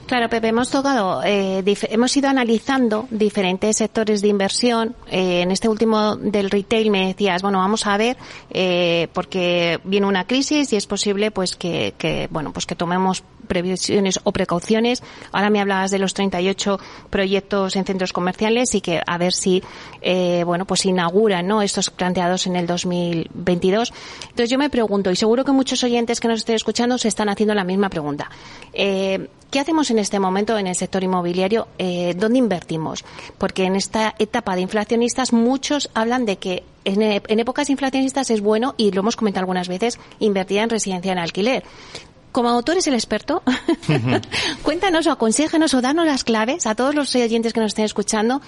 Claro, 0.08 0.30
Pepe, 0.30 0.48
hemos 0.48 0.70
tocado, 0.70 1.22
eh, 1.22 1.62
hemos 1.90 2.16
ido 2.16 2.30
analizando 2.30 3.06
diferentes 3.10 3.76
sectores 3.76 4.22
de 4.22 4.28
inversión. 4.28 4.96
Eh, 5.10 5.42
en 5.42 5.50
este 5.50 5.68
último 5.68 6.16
del 6.16 6.50
retail 6.50 6.90
me 6.90 7.08
decías, 7.08 7.42
bueno, 7.42 7.58
vamos 7.58 7.86
a 7.86 7.94
ver, 7.98 8.16
eh, 8.48 9.08
porque 9.12 9.78
viene 9.84 10.06
una 10.06 10.26
crisis 10.26 10.72
y 10.72 10.76
es 10.76 10.86
posible, 10.86 11.30
pues 11.30 11.56
que, 11.56 11.92
que, 11.98 12.26
bueno, 12.30 12.54
pues 12.54 12.64
que 12.64 12.74
tomemos 12.74 13.22
previsiones 13.48 14.20
o 14.22 14.32
precauciones. 14.32 15.02
Ahora 15.32 15.50
me 15.50 15.60
hablabas 15.60 15.90
de 15.90 15.98
los 15.98 16.14
38 16.14 16.78
proyectos 17.10 17.74
en 17.76 17.84
centros 17.84 18.12
comerciales 18.12 18.74
y 18.74 18.80
que 18.80 19.00
a 19.04 19.18
ver 19.18 19.32
si, 19.32 19.62
eh, 20.02 20.44
bueno, 20.44 20.64
pues 20.64 20.86
inauguran, 20.86 21.46
¿no? 21.46 21.62
Estos 21.62 21.90
planteados 21.90 22.46
en 22.46 22.56
el 22.56 22.66
2022. 22.66 23.92
Entonces 24.22 24.50
yo 24.50 24.58
me 24.58 24.70
pregunto, 24.70 25.10
y 25.10 25.16
seguro 25.16 25.44
que 25.44 25.52
muchos 25.52 25.82
oyentes 25.82 26.20
que 26.20 26.28
nos 26.28 26.40
estén 26.40 26.56
escuchando 26.56 26.98
se 26.98 27.08
están 27.08 27.28
haciendo 27.28 27.54
la 27.54 27.64
misma 27.64 27.88
pregunta. 27.88 28.30
Eh, 28.72 29.28
¿Qué 29.50 29.60
hacemos 29.60 29.90
en 29.90 29.98
este 29.98 30.20
momento 30.20 30.58
en 30.58 30.66
el 30.66 30.74
sector 30.74 31.02
inmobiliario? 31.02 31.68
Eh, 31.78 32.14
¿Dónde 32.14 32.38
invertimos? 32.38 33.02
Porque 33.38 33.64
en 33.64 33.76
esta 33.76 34.14
etapa 34.18 34.54
de 34.54 34.60
inflacionistas 34.60 35.32
muchos 35.32 35.88
hablan 35.94 36.26
de 36.26 36.36
que 36.36 36.64
en, 36.84 37.00
en, 37.00 37.40
épocas 37.40 37.70
inflacionistas 37.70 38.30
es 38.30 38.42
bueno, 38.42 38.74
y 38.76 38.92
lo 38.92 39.00
hemos 39.00 39.16
comentado 39.16 39.40
algunas 39.40 39.68
veces, 39.68 39.98
invertir 40.20 40.58
en 40.58 40.68
residencia 40.68 41.12
en 41.12 41.18
alquiler. 41.18 41.64
Como 42.38 42.50
autor 42.50 42.76
es 42.76 42.86
el 42.86 42.94
experto, 42.94 43.42
cuéntanos 44.62 45.08
o 45.08 45.10
aconséjanos 45.10 45.74
o 45.74 45.80
danos 45.80 46.06
las 46.06 46.22
claves 46.22 46.68
a 46.68 46.76
todos 46.76 46.94
los 46.94 47.12
oyentes 47.16 47.52
que 47.52 47.58
nos 47.58 47.72
estén 47.72 47.84
escuchando 47.84 48.40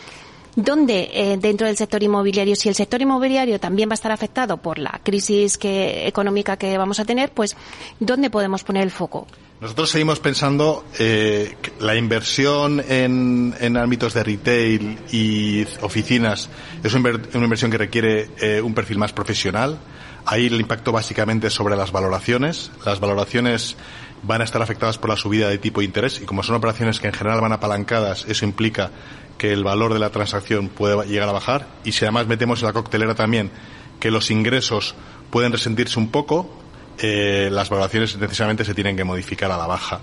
¿Dónde 0.57 1.11
eh, 1.13 1.37
dentro 1.41 1.67
del 1.67 1.77
sector 1.77 2.03
inmobiliario, 2.03 2.57
si 2.57 2.69
el 2.69 2.75
sector 2.75 3.01
inmobiliario 3.03 3.61
también 3.61 3.89
va 3.89 3.93
a 3.93 3.95
estar 3.95 4.11
afectado 4.11 4.57
por 4.57 4.79
la 4.79 5.01
crisis 5.03 5.59
que, 5.59 6.07
económica 6.09 6.57
que 6.57 6.77
vamos 6.77 6.99
a 6.99 7.05
tener, 7.05 7.31
pues 7.31 7.57
¿dónde 8.01 8.31
podemos 8.31 8.65
poner 8.65 8.83
el 8.83 8.91
foco? 8.91 9.27
Nosotros 9.61 9.91
seguimos 9.91 10.19
pensando 10.21 10.85
eh, 10.99 11.57
la 11.81 11.95
inversión 11.95 12.83
en, 12.89 13.55
en, 13.61 13.77
ámbitos 13.77 14.15
de 14.15 14.23
retail 14.25 14.99
y 15.13 15.65
oficinas 15.83 16.49
es 16.83 16.95
una, 16.95 17.11
inversión 17.35 17.71
que 17.71 17.79
requiere 17.79 18.31
eh, 18.41 18.61
un 18.61 18.75
perfil 18.75 18.99
más 18.99 19.13
profesional. 19.13 19.79
Ahí 20.27 20.47
el 20.47 20.61
impacto 20.61 20.93
básicamente 20.93 21.51
sobre 21.51 21.77
las 21.77 21.93
valoraciones. 21.93 22.71
Las 22.85 23.01
valoraciones 23.01 23.77
van 24.23 24.41
a 24.41 24.45
estar 24.45 24.61
afectadas 24.63 24.99
por 24.99 25.11
la 25.11 25.17
subida 25.17 25.49
de 25.49 25.59
tipo 25.59 25.81
de 25.81 25.87
interés 25.87 26.21
y 26.21 26.27
como 26.27 26.43
son 26.43 26.57
operaciones 26.57 27.01
que 27.01 27.07
en 27.07 27.13
general 27.15 27.41
van 27.41 27.53
apalancadas, 27.53 28.27
eso 28.29 28.45
implica 28.45 28.91
que 29.39 29.53
el 29.53 29.65
valor 29.65 29.95
de 29.95 29.99
la 29.99 30.11
transacción 30.11 30.69
puede 30.69 31.07
llegar 31.07 31.29
a 31.29 31.33
bajar 31.33 31.67
y 31.85 31.93
si 31.93 32.05
además 32.05 32.27
metemos 32.27 32.61
en 32.61 32.67
la 32.67 32.73
coctelera 32.75 33.15
también 33.15 33.51
que 33.99 34.11
los 34.11 34.31
ingresos 34.31 34.95
pueden 35.31 35.53
resentirse 35.53 35.99
un 35.99 36.11
poco, 36.11 36.51
eh, 36.99 37.49
las 37.51 37.71
valoraciones 37.71 38.17
necesariamente 38.19 38.65
se 38.65 38.75
tienen 38.75 38.97
que 38.97 39.05
modificar 39.05 39.51
a 39.51 39.57
la 39.57 39.67
baja. 39.67 40.01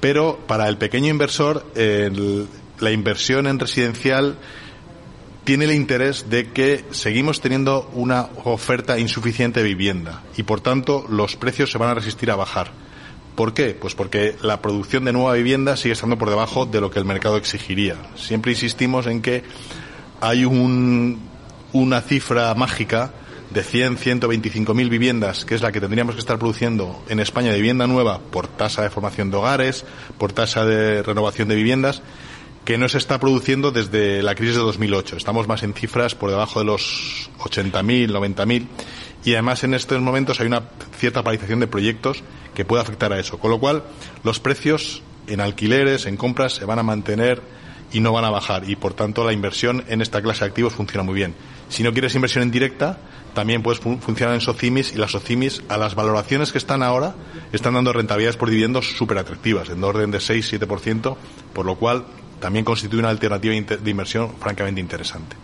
Pero 0.00 0.40
para 0.46 0.68
el 0.68 0.76
pequeño 0.76 1.08
inversor, 1.08 1.64
la 1.74 2.90
inversión 2.90 3.46
en 3.46 3.58
residencial 3.58 4.36
tiene 5.44 5.66
el 5.66 5.72
interés 5.72 6.30
de 6.30 6.50
que 6.50 6.84
seguimos 6.90 7.40
teniendo 7.40 7.90
una 7.94 8.28
oferta 8.44 8.98
insuficiente 8.98 9.62
de 9.62 9.68
vivienda 9.68 10.22
y 10.36 10.42
por 10.42 10.60
tanto 10.60 11.06
los 11.08 11.36
precios 11.36 11.70
se 11.70 11.78
van 11.78 11.90
a 11.90 11.94
resistir 11.94 12.30
a 12.30 12.36
bajar 12.36 12.72
¿Por 13.34 13.52
qué? 13.52 13.74
Pues 13.74 13.94
porque 13.94 14.36
la 14.42 14.62
producción 14.62 15.04
de 15.04 15.12
nueva 15.12 15.32
vivienda 15.32 15.76
sigue 15.76 15.94
estando 15.94 16.16
por 16.16 16.30
debajo 16.30 16.66
de 16.66 16.80
lo 16.80 16.90
que 16.90 17.00
el 17.00 17.04
mercado 17.04 17.36
exigiría. 17.36 17.96
Siempre 18.14 18.52
insistimos 18.52 19.06
en 19.06 19.22
que 19.22 19.42
hay 20.20 20.44
un, 20.44 21.20
una 21.72 22.00
cifra 22.00 22.54
mágica 22.54 23.10
de 23.50 23.64
100, 23.64 23.98
125 23.98 24.72
mil 24.74 24.88
viviendas, 24.88 25.44
que 25.44 25.56
es 25.56 25.62
la 25.62 25.72
que 25.72 25.80
tendríamos 25.80 26.14
que 26.14 26.20
estar 26.20 26.38
produciendo 26.38 27.02
en 27.08 27.18
España 27.18 27.50
de 27.50 27.56
vivienda 27.56 27.88
nueva 27.88 28.20
por 28.20 28.46
tasa 28.46 28.82
de 28.82 28.90
formación 28.90 29.32
de 29.32 29.36
hogares, 29.36 29.84
por 30.16 30.32
tasa 30.32 30.64
de 30.64 31.02
renovación 31.02 31.48
de 31.48 31.56
viviendas, 31.56 32.02
que 32.64 32.78
no 32.78 32.88
se 32.88 32.98
está 32.98 33.20
produciendo 33.20 33.70
desde 33.70 34.22
la 34.22 34.34
crisis 34.34 34.56
de 34.56 34.62
2008. 34.62 35.16
Estamos 35.16 35.46
más 35.46 35.62
en 35.62 35.74
cifras 35.74 36.14
por 36.14 36.30
debajo 36.30 36.60
de 36.60 36.64
los 36.64 37.30
80.000, 37.38 38.08
90.000 38.10 38.66
y 39.24 39.32
además 39.34 39.64
en 39.64 39.74
estos 39.74 40.00
momentos 40.00 40.40
hay 40.40 40.46
una 40.46 40.62
cierta 40.96 41.22
paralización 41.22 41.60
de 41.60 41.66
proyectos 41.66 42.22
que 42.54 42.64
puede 42.64 42.82
afectar 42.82 43.12
a 43.12 43.20
eso. 43.20 43.38
Con 43.38 43.50
lo 43.50 43.60
cual, 43.60 43.84
los 44.22 44.40
precios 44.40 45.02
en 45.26 45.40
alquileres, 45.40 46.06
en 46.06 46.16
compras, 46.16 46.54
se 46.54 46.64
van 46.64 46.78
a 46.78 46.82
mantener 46.82 47.42
y 47.92 48.00
no 48.00 48.12
van 48.12 48.24
a 48.24 48.30
bajar 48.30 48.68
y 48.68 48.76
por 48.76 48.94
tanto 48.94 49.24
la 49.24 49.32
inversión 49.32 49.84
en 49.88 50.02
esta 50.02 50.20
clase 50.20 50.40
de 50.40 50.46
activos 50.46 50.72
funciona 50.72 51.04
muy 51.04 51.14
bien. 51.14 51.34
Si 51.68 51.82
no 51.82 51.92
quieres 51.92 52.14
inversión 52.14 52.42
en 52.42 52.50
directa, 52.50 52.98
también 53.34 53.62
puedes 53.62 53.80
funcionar 53.80 54.34
en 54.34 54.40
SOCIMIS 54.40 54.94
y 54.94 54.98
las 54.98 55.12
SOCIMIS 55.12 55.62
a 55.68 55.76
las 55.76 55.94
valoraciones 55.94 56.50
que 56.50 56.58
están 56.58 56.82
ahora 56.82 57.14
están 57.52 57.74
dando 57.74 57.92
rentabilidades 57.92 58.36
por 58.36 58.48
dividendos 58.48 58.96
súper 58.96 59.18
atractivas, 59.18 59.68
en 59.70 59.82
orden 59.82 60.10
de 60.10 60.18
6-7%, 60.18 61.16
por 61.52 61.66
lo 61.66 61.76
cual 61.76 62.04
también 62.44 62.62
constituye 62.62 63.00
una 63.00 63.08
alternativa 63.08 63.54
de 63.54 63.90
inversión 63.90 64.34
francamente 64.38 64.78
interesante. 64.78 65.34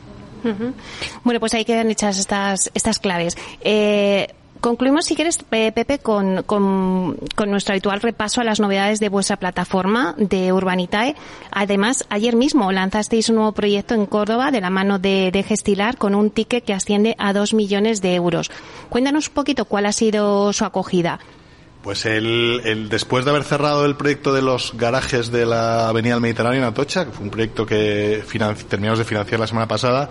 Bueno, 1.25 1.41
pues 1.41 1.55
ahí 1.55 1.65
quedan 1.65 1.91
hechas 1.91 2.19
estas, 2.19 2.71
estas 2.75 2.99
claves. 2.99 3.39
Eh, 3.63 4.29
Concluimos, 4.61 5.07
si 5.07 5.15
quieres, 5.15 5.39
Pepe, 5.39 6.01
con, 6.01 6.43
con, 6.43 7.17
nuestro 7.47 7.73
habitual 7.73 8.03
repaso 8.03 8.43
a 8.43 8.45
las 8.45 8.61
novedades 8.61 9.01
de 9.01 9.09
vuestra 9.09 9.39
plataforma 9.39 10.15
de 10.19 10.53
Urbanitae. 10.53 11.17
Además, 11.51 12.05
ayer 12.11 12.37
mismo 12.37 12.71
lanzasteis 12.71 13.31
un 13.31 13.37
nuevo 13.37 13.53
proyecto 13.53 13.95
en 13.95 14.05
Córdoba 14.05 14.51
de 14.51 14.61
la 14.61 14.69
mano 14.69 14.99
de, 14.99 15.31
de 15.33 15.43
Gestilar 15.43 15.97
con 15.97 16.15
un 16.15 16.29
ticket 16.31 16.63
que 16.63 16.75
asciende 16.75 17.17
a 17.19 17.33
dos 17.33 17.55
millones 17.55 18.03
de 18.03 18.15
euros. 18.15 18.51
Cuéntanos 18.91 19.29
un 19.29 19.35
poquito 19.35 19.65
cuál 19.65 19.87
ha 19.87 19.93
sido 19.93 20.53
su 20.53 20.67
acogida. 20.67 21.21
Pues 21.83 22.05
el, 22.05 22.61
el, 22.65 22.89
después 22.91 23.25
de 23.25 23.31
haber 23.31 23.43
cerrado 23.43 23.87
el 23.87 23.97
proyecto 23.97 24.35
de 24.35 24.43
los 24.43 24.75
garajes 24.77 25.33
de 25.33 25.47
la 25.47 25.89
Avenida 25.89 26.13
del 26.13 26.21
Mediterráneo 26.21 26.61
en 26.61 26.67
Atocha, 26.67 27.07
que 27.07 27.13
fue 27.13 27.25
un 27.25 27.31
proyecto 27.31 27.65
que 27.65 28.23
terminamos 28.69 28.99
de 28.99 29.05
financiar 29.07 29.41
la 29.41 29.47
semana 29.47 29.67
pasada, 29.67 30.11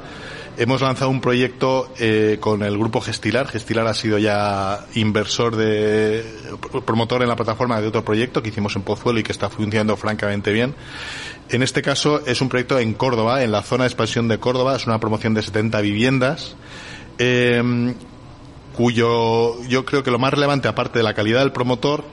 hemos 0.57 0.81
lanzado 0.81 1.11
un 1.11 1.21
proyecto 1.21 1.93
eh, 1.99 2.37
con 2.39 2.63
el 2.63 2.75
grupo 2.75 3.01
Gestilar. 3.01 3.47
Gestilar 3.47 3.85
ha 3.85 3.93
sido 3.93 4.17
ya 4.17 4.87
inversor 4.95 5.55
de 5.55 6.25
promotor 6.85 7.21
en 7.21 7.29
la 7.29 7.35
plataforma 7.35 7.79
de 7.79 7.87
otro 7.87 8.03
proyecto 8.03 8.41
que 8.41 8.49
hicimos 8.49 8.75
en 8.75 8.81
Pozuelo 8.81 9.19
y 9.19 9.23
que 9.23 9.31
está 9.31 9.49
funcionando 9.49 9.95
francamente 9.95 10.51
bien. 10.51 10.73
En 11.49 11.61
este 11.61 11.83
caso 11.83 12.25
es 12.25 12.41
un 12.41 12.49
proyecto 12.49 12.79
en 12.79 12.95
Córdoba, 12.95 13.43
en 13.43 13.51
la 13.51 13.61
zona 13.61 13.83
de 13.83 13.89
expansión 13.89 14.27
de 14.27 14.39
Córdoba. 14.39 14.75
Es 14.75 14.87
una 14.87 14.99
promoción 14.99 15.35
de 15.35 15.43
70 15.43 15.81
viviendas. 15.81 16.55
Eh, 17.19 17.93
cuyo 18.79 19.61
yo 19.63 19.83
creo 19.83 20.03
que 20.03 20.09
lo 20.09 20.19
más 20.19 20.33
relevante, 20.33 20.69
aparte 20.69 20.99
de 20.99 21.03
la 21.03 21.13
calidad 21.13 21.41
del 21.41 21.51
promotor, 21.51 22.05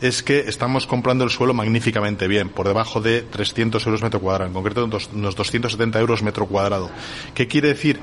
es 0.00 0.22
que 0.22 0.38
estamos 0.48 0.86
comprando 0.86 1.24
el 1.24 1.30
suelo 1.30 1.52
magníficamente 1.52 2.26
bien, 2.26 2.48
por 2.48 2.66
debajo 2.66 3.02
de 3.02 3.20
300 3.20 3.84
euros 3.84 4.02
metro 4.02 4.18
cuadrado, 4.18 4.48
en 4.48 4.54
concreto 4.54 4.86
unos 4.86 5.36
270 5.36 6.00
euros 6.00 6.22
metro 6.22 6.46
cuadrado. 6.46 6.90
¿Qué 7.34 7.48
quiere 7.48 7.68
decir? 7.68 8.00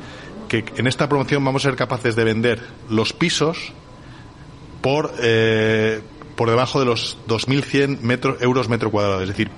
Que 0.47 0.63
en 0.77 0.85
esta 0.85 1.09
promoción 1.09 1.43
vamos 1.43 1.65
a 1.65 1.69
ser 1.69 1.75
capaces 1.75 2.15
de 2.15 2.23
vender 2.23 2.61
los 2.87 3.13
pisos 3.13 3.73
por, 4.81 5.11
eh, 5.19 6.01
por 6.35 6.51
debajo 6.51 6.79
de 6.79 6.85
los 6.85 7.17
2.100 7.27 7.99
metro, 8.01 8.37
euros 8.41 8.69
metro 8.69 8.91
cuadrado, 8.91 9.23
es 9.23 9.29
decir, 9.29 9.49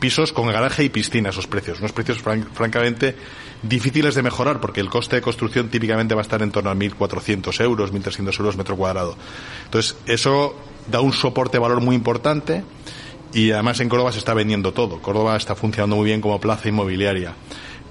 pisos 0.00 0.32
con 0.32 0.46
garaje 0.46 0.84
y 0.84 0.88
piscina, 0.88 1.28
esos 1.28 1.46
precios, 1.46 1.80
unos 1.80 1.92
precios 1.92 2.16
francamente 2.22 3.14
difíciles 3.62 4.14
de 4.14 4.22
mejorar 4.22 4.60
porque 4.60 4.80
el 4.80 4.88
coste 4.88 5.16
de 5.16 5.22
construcción 5.22 5.68
típicamente 5.68 6.14
va 6.14 6.20
a 6.20 6.22
estar 6.22 6.42
en 6.42 6.50
torno 6.50 6.70
a 6.70 6.74
1.400 6.74 7.60
euros, 7.62 7.92
1.300 7.92 8.38
euros 8.38 8.56
metro 8.56 8.76
cuadrado. 8.76 9.16
Entonces, 9.64 9.96
eso 10.06 10.54
da 10.90 11.00
un 11.00 11.12
soporte 11.12 11.58
valor 11.58 11.80
muy 11.80 11.96
importante 11.96 12.64
y 13.32 13.50
además 13.50 13.80
en 13.80 13.88
Córdoba 13.88 14.12
se 14.12 14.18
está 14.18 14.34
vendiendo 14.34 14.72
todo. 14.72 15.00
Córdoba 15.00 15.36
está 15.36 15.54
funcionando 15.54 15.96
muy 15.96 16.06
bien 16.06 16.20
como 16.20 16.40
plaza 16.40 16.68
inmobiliaria. 16.68 17.34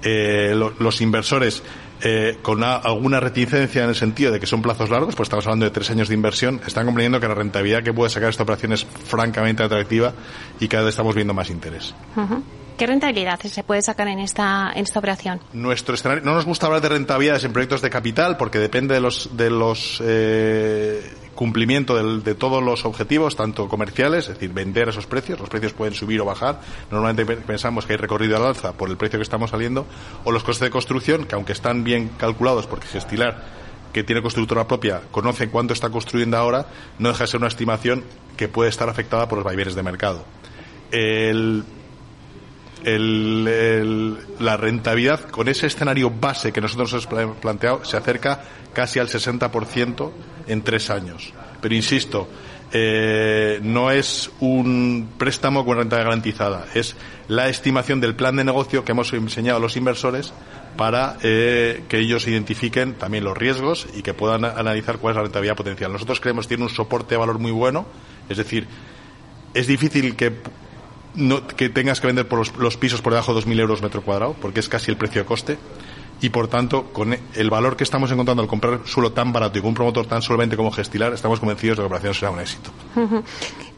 Eh, 0.02 0.54
los 0.78 1.00
inversores 1.00 1.62
eh, 2.00 2.38
con 2.42 2.62
alguna 2.62 3.18
reticencia 3.18 3.82
en 3.82 3.88
el 3.88 3.96
sentido 3.96 4.30
de 4.30 4.38
que 4.38 4.46
son 4.46 4.62
plazos 4.62 4.88
largos, 4.88 5.16
pues 5.16 5.26
estamos 5.26 5.44
hablando 5.46 5.64
de 5.64 5.72
tres 5.72 5.90
años 5.90 6.08
de 6.08 6.14
inversión, 6.14 6.60
están 6.64 6.84
comprendiendo 6.86 7.18
que 7.18 7.26
la 7.26 7.34
rentabilidad 7.34 7.82
que 7.82 7.92
puede 7.92 8.10
sacar 8.10 8.30
esta 8.30 8.44
operación 8.44 8.72
es 8.72 8.84
francamente 8.84 9.64
atractiva 9.64 10.12
y 10.60 10.68
cada 10.68 10.84
vez 10.84 10.92
estamos 10.92 11.16
viendo 11.16 11.34
más 11.34 11.50
interés. 11.50 11.94
¿Qué 12.78 12.86
rentabilidad 12.86 13.40
se 13.40 13.64
puede 13.64 13.82
sacar 13.82 14.06
en 14.06 14.20
esta, 14.20 14.70
en 14.72 14.84
esta 14.84 15.00
operación? 15.00 15.40
Nuestro 15.52 15.96
escenario, 15.96 16.22
no 16.22 16.34
nos 16.34 16.44
gusta 16.44 16.66
hablar 16.66 16.80
de 16.80 16.90
rentabilidades 16.90 17.42
en 17.42 17.52
proyectos 17.52 17.82
de 17.82 17.90
capital 17.90 18.36
porque 18.36 18.60
depende 18.60 18.94
de 18.94 19.00
los, 19.00 19.36
de 19.36 19.50
los 19.50 20.00
eh, 20.00 21.02
cumplimiento 21.34 21.96
de 22.20 22.34
todos 22.36 22.62
los 22.62 22.84
objetivos, 22.84 23.34
tanto 23.34 23.68
comerciales, 23.68 24.28
es 24.28 24.34
decir, 24.34 24.52
vender 24.52 24.90
esos 24.90 25.06
precios, 25.06 25.40
los 25.40 25.48
precios 25.48 25.72
pueden 25.72 25.92
subir 25.94 26.20
o 26.20 26.24
bajar, 26.24 26.60
normalmente 26.88 27.26
pensamos 27.38 27.84
que 27.84 27.94
hay 27.94 27.96
recorrido 27.96 28.36
al 28.36 28.46
alza 28.46 28.72
por 28.72 28.90
el 28.90 28.96
precio 28.96 29.18
que 29.18 29.24
estamos 29.24 29.50
saliendo, 29.50 29.84
o 30.22 30.30
los 30.30 30.44
costes 30.44 30.66
de 30.66 30.70
construcción, 30.70 31.24
que 31.24 31.34
aunque 31.34 31.54
están 31.54 31.82
bien 31.82 32.10
calculados 32.16 32.68
porque 32.68 32.86
Gestilar, 32.86 33.42
que 33.92 34.04
tiene 34.04 34.22
constructora 34.22 34.68
propia, 34.68 35.00
conoce 35.10 35.48
cuánto 35.48 35.74
está 35.74 35.90
construyendo 35.90 36.36
ahora, 36.36 36.66
no 37.00 37.08
deja 37.08 37.24
de 37.24 37.28
ser 37.28 37.38
una 37.38 37.48
estimación 37.48 38.04
que 38.36 38.46
puede 38.46 38.70
estar 38.70 38.88
afectada 38.88 39.28
por 39.28 39.38
los 39.38 39.44
vaivenes 39.44 39.74
de 39.74 39.82
mercado. 39.82 40.24
El 40.92 41.64
la 42.84 44.56
rentabilidad 44.56 45.28
con 45.30 45.48
ese 45.48 45.66
escenario 45.66 46.10
base 46.10 46.52
que 46.52 46.60
nosotros 46.60 47.08
hemos 47.12 47.36
planteado 47.36 47.84
se 47.84 47.96
acerca 47.96 48.42
casi 48.72 48.98
al 48.98 49.08
60% 49.08 50.10
en 50.46 50.62
tres 50.62 50.90
años. 50.90 51.32
Pero 51.60 51.74
insisto, 51.74 52.28
eh, 52.72 53.60
no 53.62 53.90
es 53.90 54.30
un 54.40 55.10
préstamo 55.16 55.64
con 55.64 55.78
renta 55.78 55.96
garantizada, 55.96 56.66
es 56.74 56.96
la 57.26 57.48
estimación 57.48 58.00
del 58.00 58.14
plan 58.14 58.36
de 58.36 58.44
negocio 58.44 58.84
que 58.84 58.92
hemos 58.92 59.12
enseñado 59.12 59.56
a 59.56 59.60
los 59.60 59.76
inversores 59.76 60.32
para 60.76 61.16
eh, 61.22 61.84
que 61.88 61.98
ellos 61.98 62.28
identifiquen 62.28 62.94
también 62.94 63.24
los 63.24 63.36
riesgos 63.36 63.88
y 63.96 64.02
que 64.02 64.14
puedan 64.14 64.44
analizar 64.44 64.98
cuál 64.98 65.12
es 65.12 65.16
la 65.16 65.22
rentabilidad 65.22 65.56
potencial. 65.56 65.92
Nosotros 65.92 66.20
creemos 66.20 66.46
que 66.46 66.56
tiene 66.56 66.64
un 66.64 66.70
soporte 66.70 67.14
de 67.14 67.16
valor 67.16 67.38
muy 67.38 67.50
bueno, 67.50 67.86
es 68.28 68.36
decir, 68.36 68.68
es 69.54 69.66
difícil 69.66 70.14
que 70.14 70.32
que 71.56 71.68
tengas 71.68 72.00
que 72.00 72.06
vender 72.06 72.28
por 72.28 72.58
los, 72.58 72.76
pisos 72.76 73.02
por 73.02 73.12
debajo 73.12 73.34
de 73.34 73.40
2.000 73.40 73.60
euros 73.60 73.82
metro 73.82 74.02
cuadrado, 74.02 74.34
porque 74.40 74.60
es 74.60 74.68
casi 74.68 74.90
el 74.90 74.96
precio 74.96 75.22
de 75.22 75.26
coste 75.26 75.58
y 76.20 76.30
por 76.30 76.48
tanto, 76.48 76.86
con 76.92 77.16
el 77.34 77.50
valor 77.50 77.76
que 77.76 77.84
estamos 77.84 78.10
encontrando 78.10 78.42
al 78.42 78.48
comprar 78.48 78.80
suelo 78.86 79.12
tan 79.12 79.32
barato 79.32 79.58
y 79.58 79.60
con 79.60 79.68
un 79.68 79.74
promotor 79.74 80.06
tan 80.06 80.20
solvente 80.20 80.56
como 80.56 80.72
Gestilar, 80.72 81.12
estamos 81.12 81.38
convencidos 81.38 81.76
de 81.76 81.82
que 81.82 81.82
la 81.82 81.86
operación 81.86 82.14
será 82.14 82.30
un 82.32 82.40
éxito. 82.40 82.70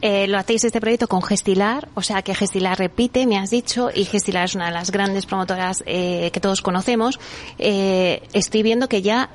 Eh, 0.00 0.26
lo 0.26 0.38
hacéis 0.38 0.64
este 0.64 0.80
proyecto 0.80 1.06
con 1.06 1.22
Gestilar, 1.22 1.88
o 1.94 2.02
sea 2.02 2.22
que 2.22 2.34
Gestilar 2.34 2.78
repite, 2.78 3.26
me 3.26 3.36
has 3.36 3.50
dicho, 3.50 3.90
y 3.94 4.06
Gestilar 4.06 4.46
es 4.46 4.54
una 4.54 4.66
de 4.66 4.72
las 4.72 4.90
grandes 4.90 5.26
promotoras 5.26 5.84
eh, 5.86 6.30
que 6.32 6.40
todos 6.40 6.62
conocemos. 6.62 7.20
Eh, 7.58 8.22
estoy 8.32 8.62
viendo 8.62 8.88
que 8.88 9.02
ya 9.02 9.30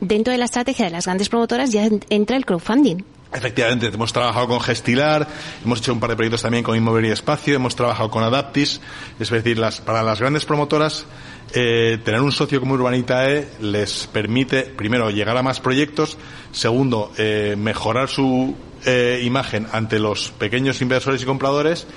dentro 0.00 0.32
de 0.32 0.38
la 0.38 0.46
estrategia 0.46 0.86
de 0.86 0.90
las 0.90 1.04
grandes 1.04 1.28
promotoras 1.28 1.70
ya 1.70 1.88
entra 2.08 2.36
el 2.36 2.44
crowdfunding. 2.44 3.13
Efectivamente, 3.34 3.86
hemos 3.86 4.12
trabajado 4.12 4.46
con 4.46 4.60
Gestilar, 4.60 5.26
hemos 5.64 5.80
hecho 5.80 5.92
un 5.92 5.98
par 5.98 6.10
de 6.10 6.16
proyectos 6.16 6.42
también 6.42 6.62
con 6.62 6.76
Inmobiliaria 6.76 7.14
Espacio, 7.14 7.56
hemos 7.56 7.74
trabajado 7.74 8.08
con 8.08 8.22
Adaptis, 8.22 8.80
es 9.18 9.28
decir, 9.28 9.58
las, 9.58 9.80
para 9.80 10.04
las 10.04 10.20
grandes 10.20 10.44
promotoras 10.44 11.04
eh, 11.52 11.98
tener 12.04 12.20
un 12.20 12.30
socio 12.30 12.60
como 12.60 12.74
Urbanitae 12.74 13.48
les 13.60 14.06
permite, 14.06 14.62
primero, 14.62 15.10
llegar 15.10 15.36
a 15.36 15.42
más 15.42 15.58
proyectos, 15.58 16.16
segundo, 16.52 17.12
eh, 17.18 17.56
mejorar 17.58 18.08
su 18.08 18.56
eh, 18.86 19.20
imagen 19.24 19.66
ante 19.72 19.98
los 19.98 20.30
pequeños 20.30 20.80
inversores 20.80 21.20
y 21.22 21.24
compradores 21.24 21.88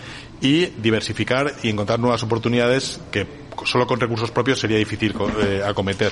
y 0.42 0.66
diversificar 0.66 1.54
y 1.62 1.70
encontrar 1.70 2.00
nuevas 2.00 2.24
oportunidades 2.24 3.00
que 3.12 3.28
solo 3.66 3.86
con 3.88 4.00
recursos 4.00 4.32
propios 4.32 4.60
sería 4.60 4.78
difícil 4.78 5.14
eh, 5.42 5.62
acometer. 5.66 6.12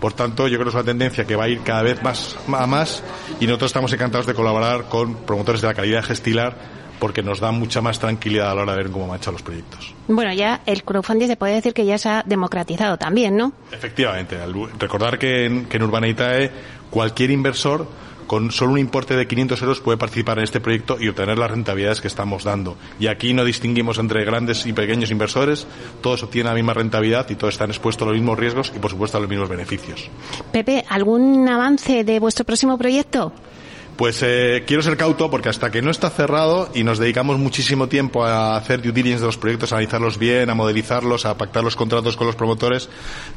Por 0.00 0.12
tanto, 0.12 0.46
yo 0.46 0.58
creo 0.58 0.64
que 0.64 0.68
es 0.70 0.74
una 0.74 0.84
tendencia 0.84 1.24
que 1.24 1.34
va 1.34 1.44
a 1.44 1.48
ir 1.48 1.60
cada 1.60 1.82
vez 1.82 2.02
más 2.02 2.36
a 2.46 2.66
más 2.66 3.02
y 3.40 3.46
nosotros 3.46 3.70
estamos 3.70 3.92
encantados 3.92 4.26
de 4.26 4.34
colaborar 4.34 4.88
con 4.88 5.14
promotores 5.14 5.60
de 5.60 5.68
la 5.68 5.74
calidad 5.74 6.04
gestilar 6.04 6.78
porque 6.98 7.22
nos 7.22 7.40
da 7.40 7.52
mucha 7.52 7.80
más 7.80 7.98
tranquilidad 7.98 8.50
a 8.50 8.54
la 8.54 8.62
hora 8.62 8.72
de 8.72 8.78
ver 8.78 8.90
cómo 8.90 9.06
marchan 9.06 9.32
los 9.32 9.42
proyectos. 9.42 9.94
Bueno, 10.08 10.32
ya 10.32 10.62
el 10.66 10.82
crowdfunding 10.82 11.28
se 11.28 11.36
puede 11.36 11.54
decir 11.54 11.72
que 11.72 11.84
ya 11.84 11.98
se 11.98 12.08
ha 12.08 12.22
democratizado 12.26 12.96
también, 12.96 13.36
¿no? 13.36 13.52
Efectivamente. 13.72 14.36
Recordar 14.78 15.18
que 15.18 15.46
en, 15.46 15.66
que 15.66 15.76
en 15.76 15.82
Urbanitae 15.84 16.50
cualquier 16.90 17.30
inversor 17.30 17.86
con 18.28 18.52
solo 18.52 18.72
un 18.72 18.78
importe 18.78 19.16
de 19.16 19.26
500 19.26 19.62
euros 19.62 19.80
puede 19.80 19.98
participar 19.98 20.38
en 20.38 20.44
este 20.44 20.60
proyecto 20.60 20.98
y 21.00 21.08
obtener 21.08 21.38
las 21.38 21.50
rentabilidades 21.50 22.00
que 22.00 22.06
estamos 22.06 22.44
dando. 22.44 22.76
Y 23.00 23.08
aquí 23.08 23.34
no 23.34 23.44
distinguimos 23.44 23.98
entre 23.98 24.24
grandes 24.24 24.66
y 24.66 24.72
pequeños 24.72 25.10
inversores, 25.10 25.66
todos 26.00 26.22
obtienen 26.22 26.50
la 26.50 26.54
misma 26.54 26.74
rentabilidad 26.74 27.28
y 27.30 27.34
todos 27.34 27.54
están 27.54 27.70
expuestos 27.70 28.06
a 28.06 28.10
los 28.10 28.14
mismos 28.14 28.38
riesgos 28.38 28.72
y, 28.76 28.78
por 28.78 28.92
supuesto, 28.92 29.18
a 29.18 29.20
los 29.20 29.30
mismos 29.30 29.48
beneficios. 29.48 30.08
Pepe, 30.52 30.84
¿algún 30.88 31.48
avance 31.48 32.04
de 32.04 32.20
vuestro 32.20 32.44
próximo 32.44 32.78
proyecto? 32.78 33.32
Pues 33.98 34.22
eh, 34.22 34.62
quiero 34.64 34.80
ser 34.80 34.96
cauto 34.96 35.28
porque 35.28 35.48
hasta 35.48 35.72
que 35.72 35.82
no 35.82 35.90
está 35.90 36.08
cerrado 36.08 36.70
y 36.72 36.84
nos 36.84 37.00
dedicamos 37.00 37.36
muchísimo 37.36 37.88
tiempo 37.88 38.24
a 38.24 38.56
hacer 38.56 38.80
due 38.80 38.92
diligence 38.92 39.22
de 39.22 39.26
los 39.26 39.38
proyectos, 39.38 39.72
a 39.72 39.74
analizarlos 39.74 40.18
bien, 40.18 40.48
a 40.50 40.54
modelizarlos, 40.54 41.26
a 41.26 41.36
pactar 41.36 41.64
los 41.64 41.74
contratos 41.74 42.16
con 42.16 42.28
los 42.28 42.36
promotores, 42.36 42.88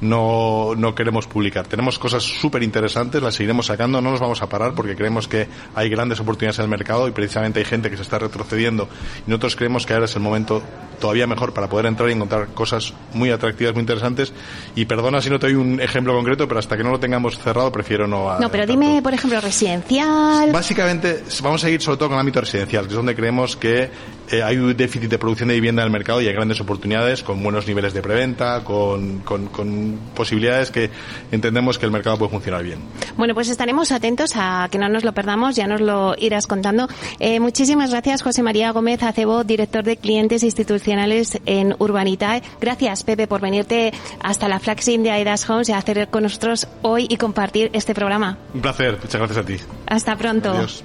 no, 0.01 0.75
no 0.77 0.93
queremos 0.93 1.25
publicar. 1.25 1.65
Tenemos 1.65 1.97
cosas 1.97 2.21
súper 2.21 2.61
interesantes, 2.61 3.23
las 3.23 3.33
seguiremos 3.33 3.65
sacando, 3.65 4.01
no 4.01 4.11
nos 4.11 4.19
vamos 4.19 4.43
a 4.43 4.49
parar 4.49 4.75
porque 4.75 4.95
creemos 4.95 5.27
que 5.27 5.47
hay 5.73 5.89
grandes 5.89 6.19
oportunidades 6.19 6.59
en 6.59 6.65
el 6.65 6.69
mercado 6.69 7.07
y 7.07 7.11
precisamente 7.11 7.57
hay 7.57 7.65
gente 7.65 7.89
que 7.89 7.95
se 7.97 8.03
está 8.03 8.19
retrocediendo 8.19 8.87
y 9.25 9.31
nosotros 9.31 9.55
creemos 9.55 9.87
que 9.87 9.93
ahora 9.93 10.05
es 10.05 10.15
el 10.15 10.21
momento 10.21 10.61
todavía 11.01 11.27
mejor 11.27 11.53
para 11.53 11.67
poder 11.67 11.87
entrar 11.87 12.07
y 12.09 12.13
encontrar 12.13 12.49
cosas 12.53 12.93
muy 13.13 13.31
atractivas, 13.31 13.73
muy 13.73 13.81
interesantes. 13.81 14.31
Y 14.75 14.85
perdona 14.85 15.21
si 15.21 15.29
no 15.29 15.39
te 15.39 15.47
doy 15.47 15.55
un 15.55 15.81
ejemplo 15.81 16.13
concreto, 16.13 16.47
pero 16.47 16.59
hasta 16.59 16.77
que 16.77 16.83
no 16.83 16.91
lo 16.91 16.99
tengamos 16.99 17.37
cerrado 17.37 17.71
prefiero 17.71 18.07
no. 18.07 18.39
No, 18.39 18.49
pero 18.49 18.65
dime, 18.65 19.01
por 19.01 19.13
ejemplo, 19.13 19.41
residencial. 19.41 20.50
Básicamente 20.51 21.23
vamos 21.41 21.63
a 21.63 21.69
ir 21.69 21.81
sobre 21.81 21.97
todo 21.97 22.09
con 22.09 22.15
el 22.15 22.19
ámbito 22.19 22.41
residencial, 22.41 22.85
que 22.85 22.89
es 22.89 22.95
donde 22.95 23.15
creemos 23.15 23.55
que 23.55 23.89
eh, 24.31 24.43
hay 24.43 24.57
un 24.57 24.75
déficit 24.75 25.09
de 25.09 25.19
producción 25.19 25.49
de 25.49 25.55
vivienda 25.55 25.81
en 25.81 25.87
el 25.87 25.91
mercado 25.91 26.21
y 26.21 26.27
hay 26.27 26.33
grandes 26.33 26.59
oportunidades 26.61 27.21
con 27.21 27.43
buenos 27.43 27.67
niveles 27.67 27.93
de 27.93 28.01
preventa, 28.01 28.63
con, 28.63 29.19
con, 29.19 29.47
con 29.47 29.99
posibilidades 30.15 30.71
que 30.71 30.89
entendemos 31.31 31.77
que 31.77 31.85
el 31.85 31.91
mercado 31.91 32.17
puede 32.17 32.31
funcionar 32.31 32.63
bien. 32.63 32.79
Bueno, 33.17 33.33
pues 33.33 33.49
estaremos 33.49 33.91
atentos 33.91 34.31
a 34.35 34.67
que 34.71 34.77
no 34.77 34.89
nos 34.89 35.03
lo 35.03 35.13
perdamos, 35.13 35.55
ya 35.55 35.67
nos 35.67 35.81
lo 35.81 36.15
irás 36.17 36.47
contando. 36.47 36.87
Eh, 37.19 37.39
muchísimas 37.39 37.91
gracias, 37.91 38.21
José 38.21 38.41
María 38.41 38.71
Gómez 38.71 39.03
Acebo, 39.03 39.43
director 39.43 39.83
de 39.83 39.97
clientes 39.97 40.43
institucionales 40.43 41.37
en 41.45 41.75
Urbanitae. 41.77 42.41
Gracias, 42.59 43.03
Pepe, 43.03 43.27
por 43.27 43.41
venirte 43.41 43.93
hasta 44.21 44.47
la 44.47 44.59
Flaxin 44.59 45.03
de 45.03 45.11
Aidas 45.11 45.49
Homes 45.49 45.69
y 45.69 45.73
hacer 45.73 46.07
con 46.09 46.23
nosotros 46.23 46.67
hoy 46.81 47.05
y 47.09 47.17
compartir 47.17 47.69
este 47.73 47.93
programa. 47.93 48.37
Un 48.53 48.61
placer, 48.61 48.97
muchas 49.01 49.15
gracias 49.15 49.37
a 49.37 49.45
ti. 49.45 49.57
Hasta 49.87 50.15
pronto. 50.15 50.51
Adiós. 50.51 50.83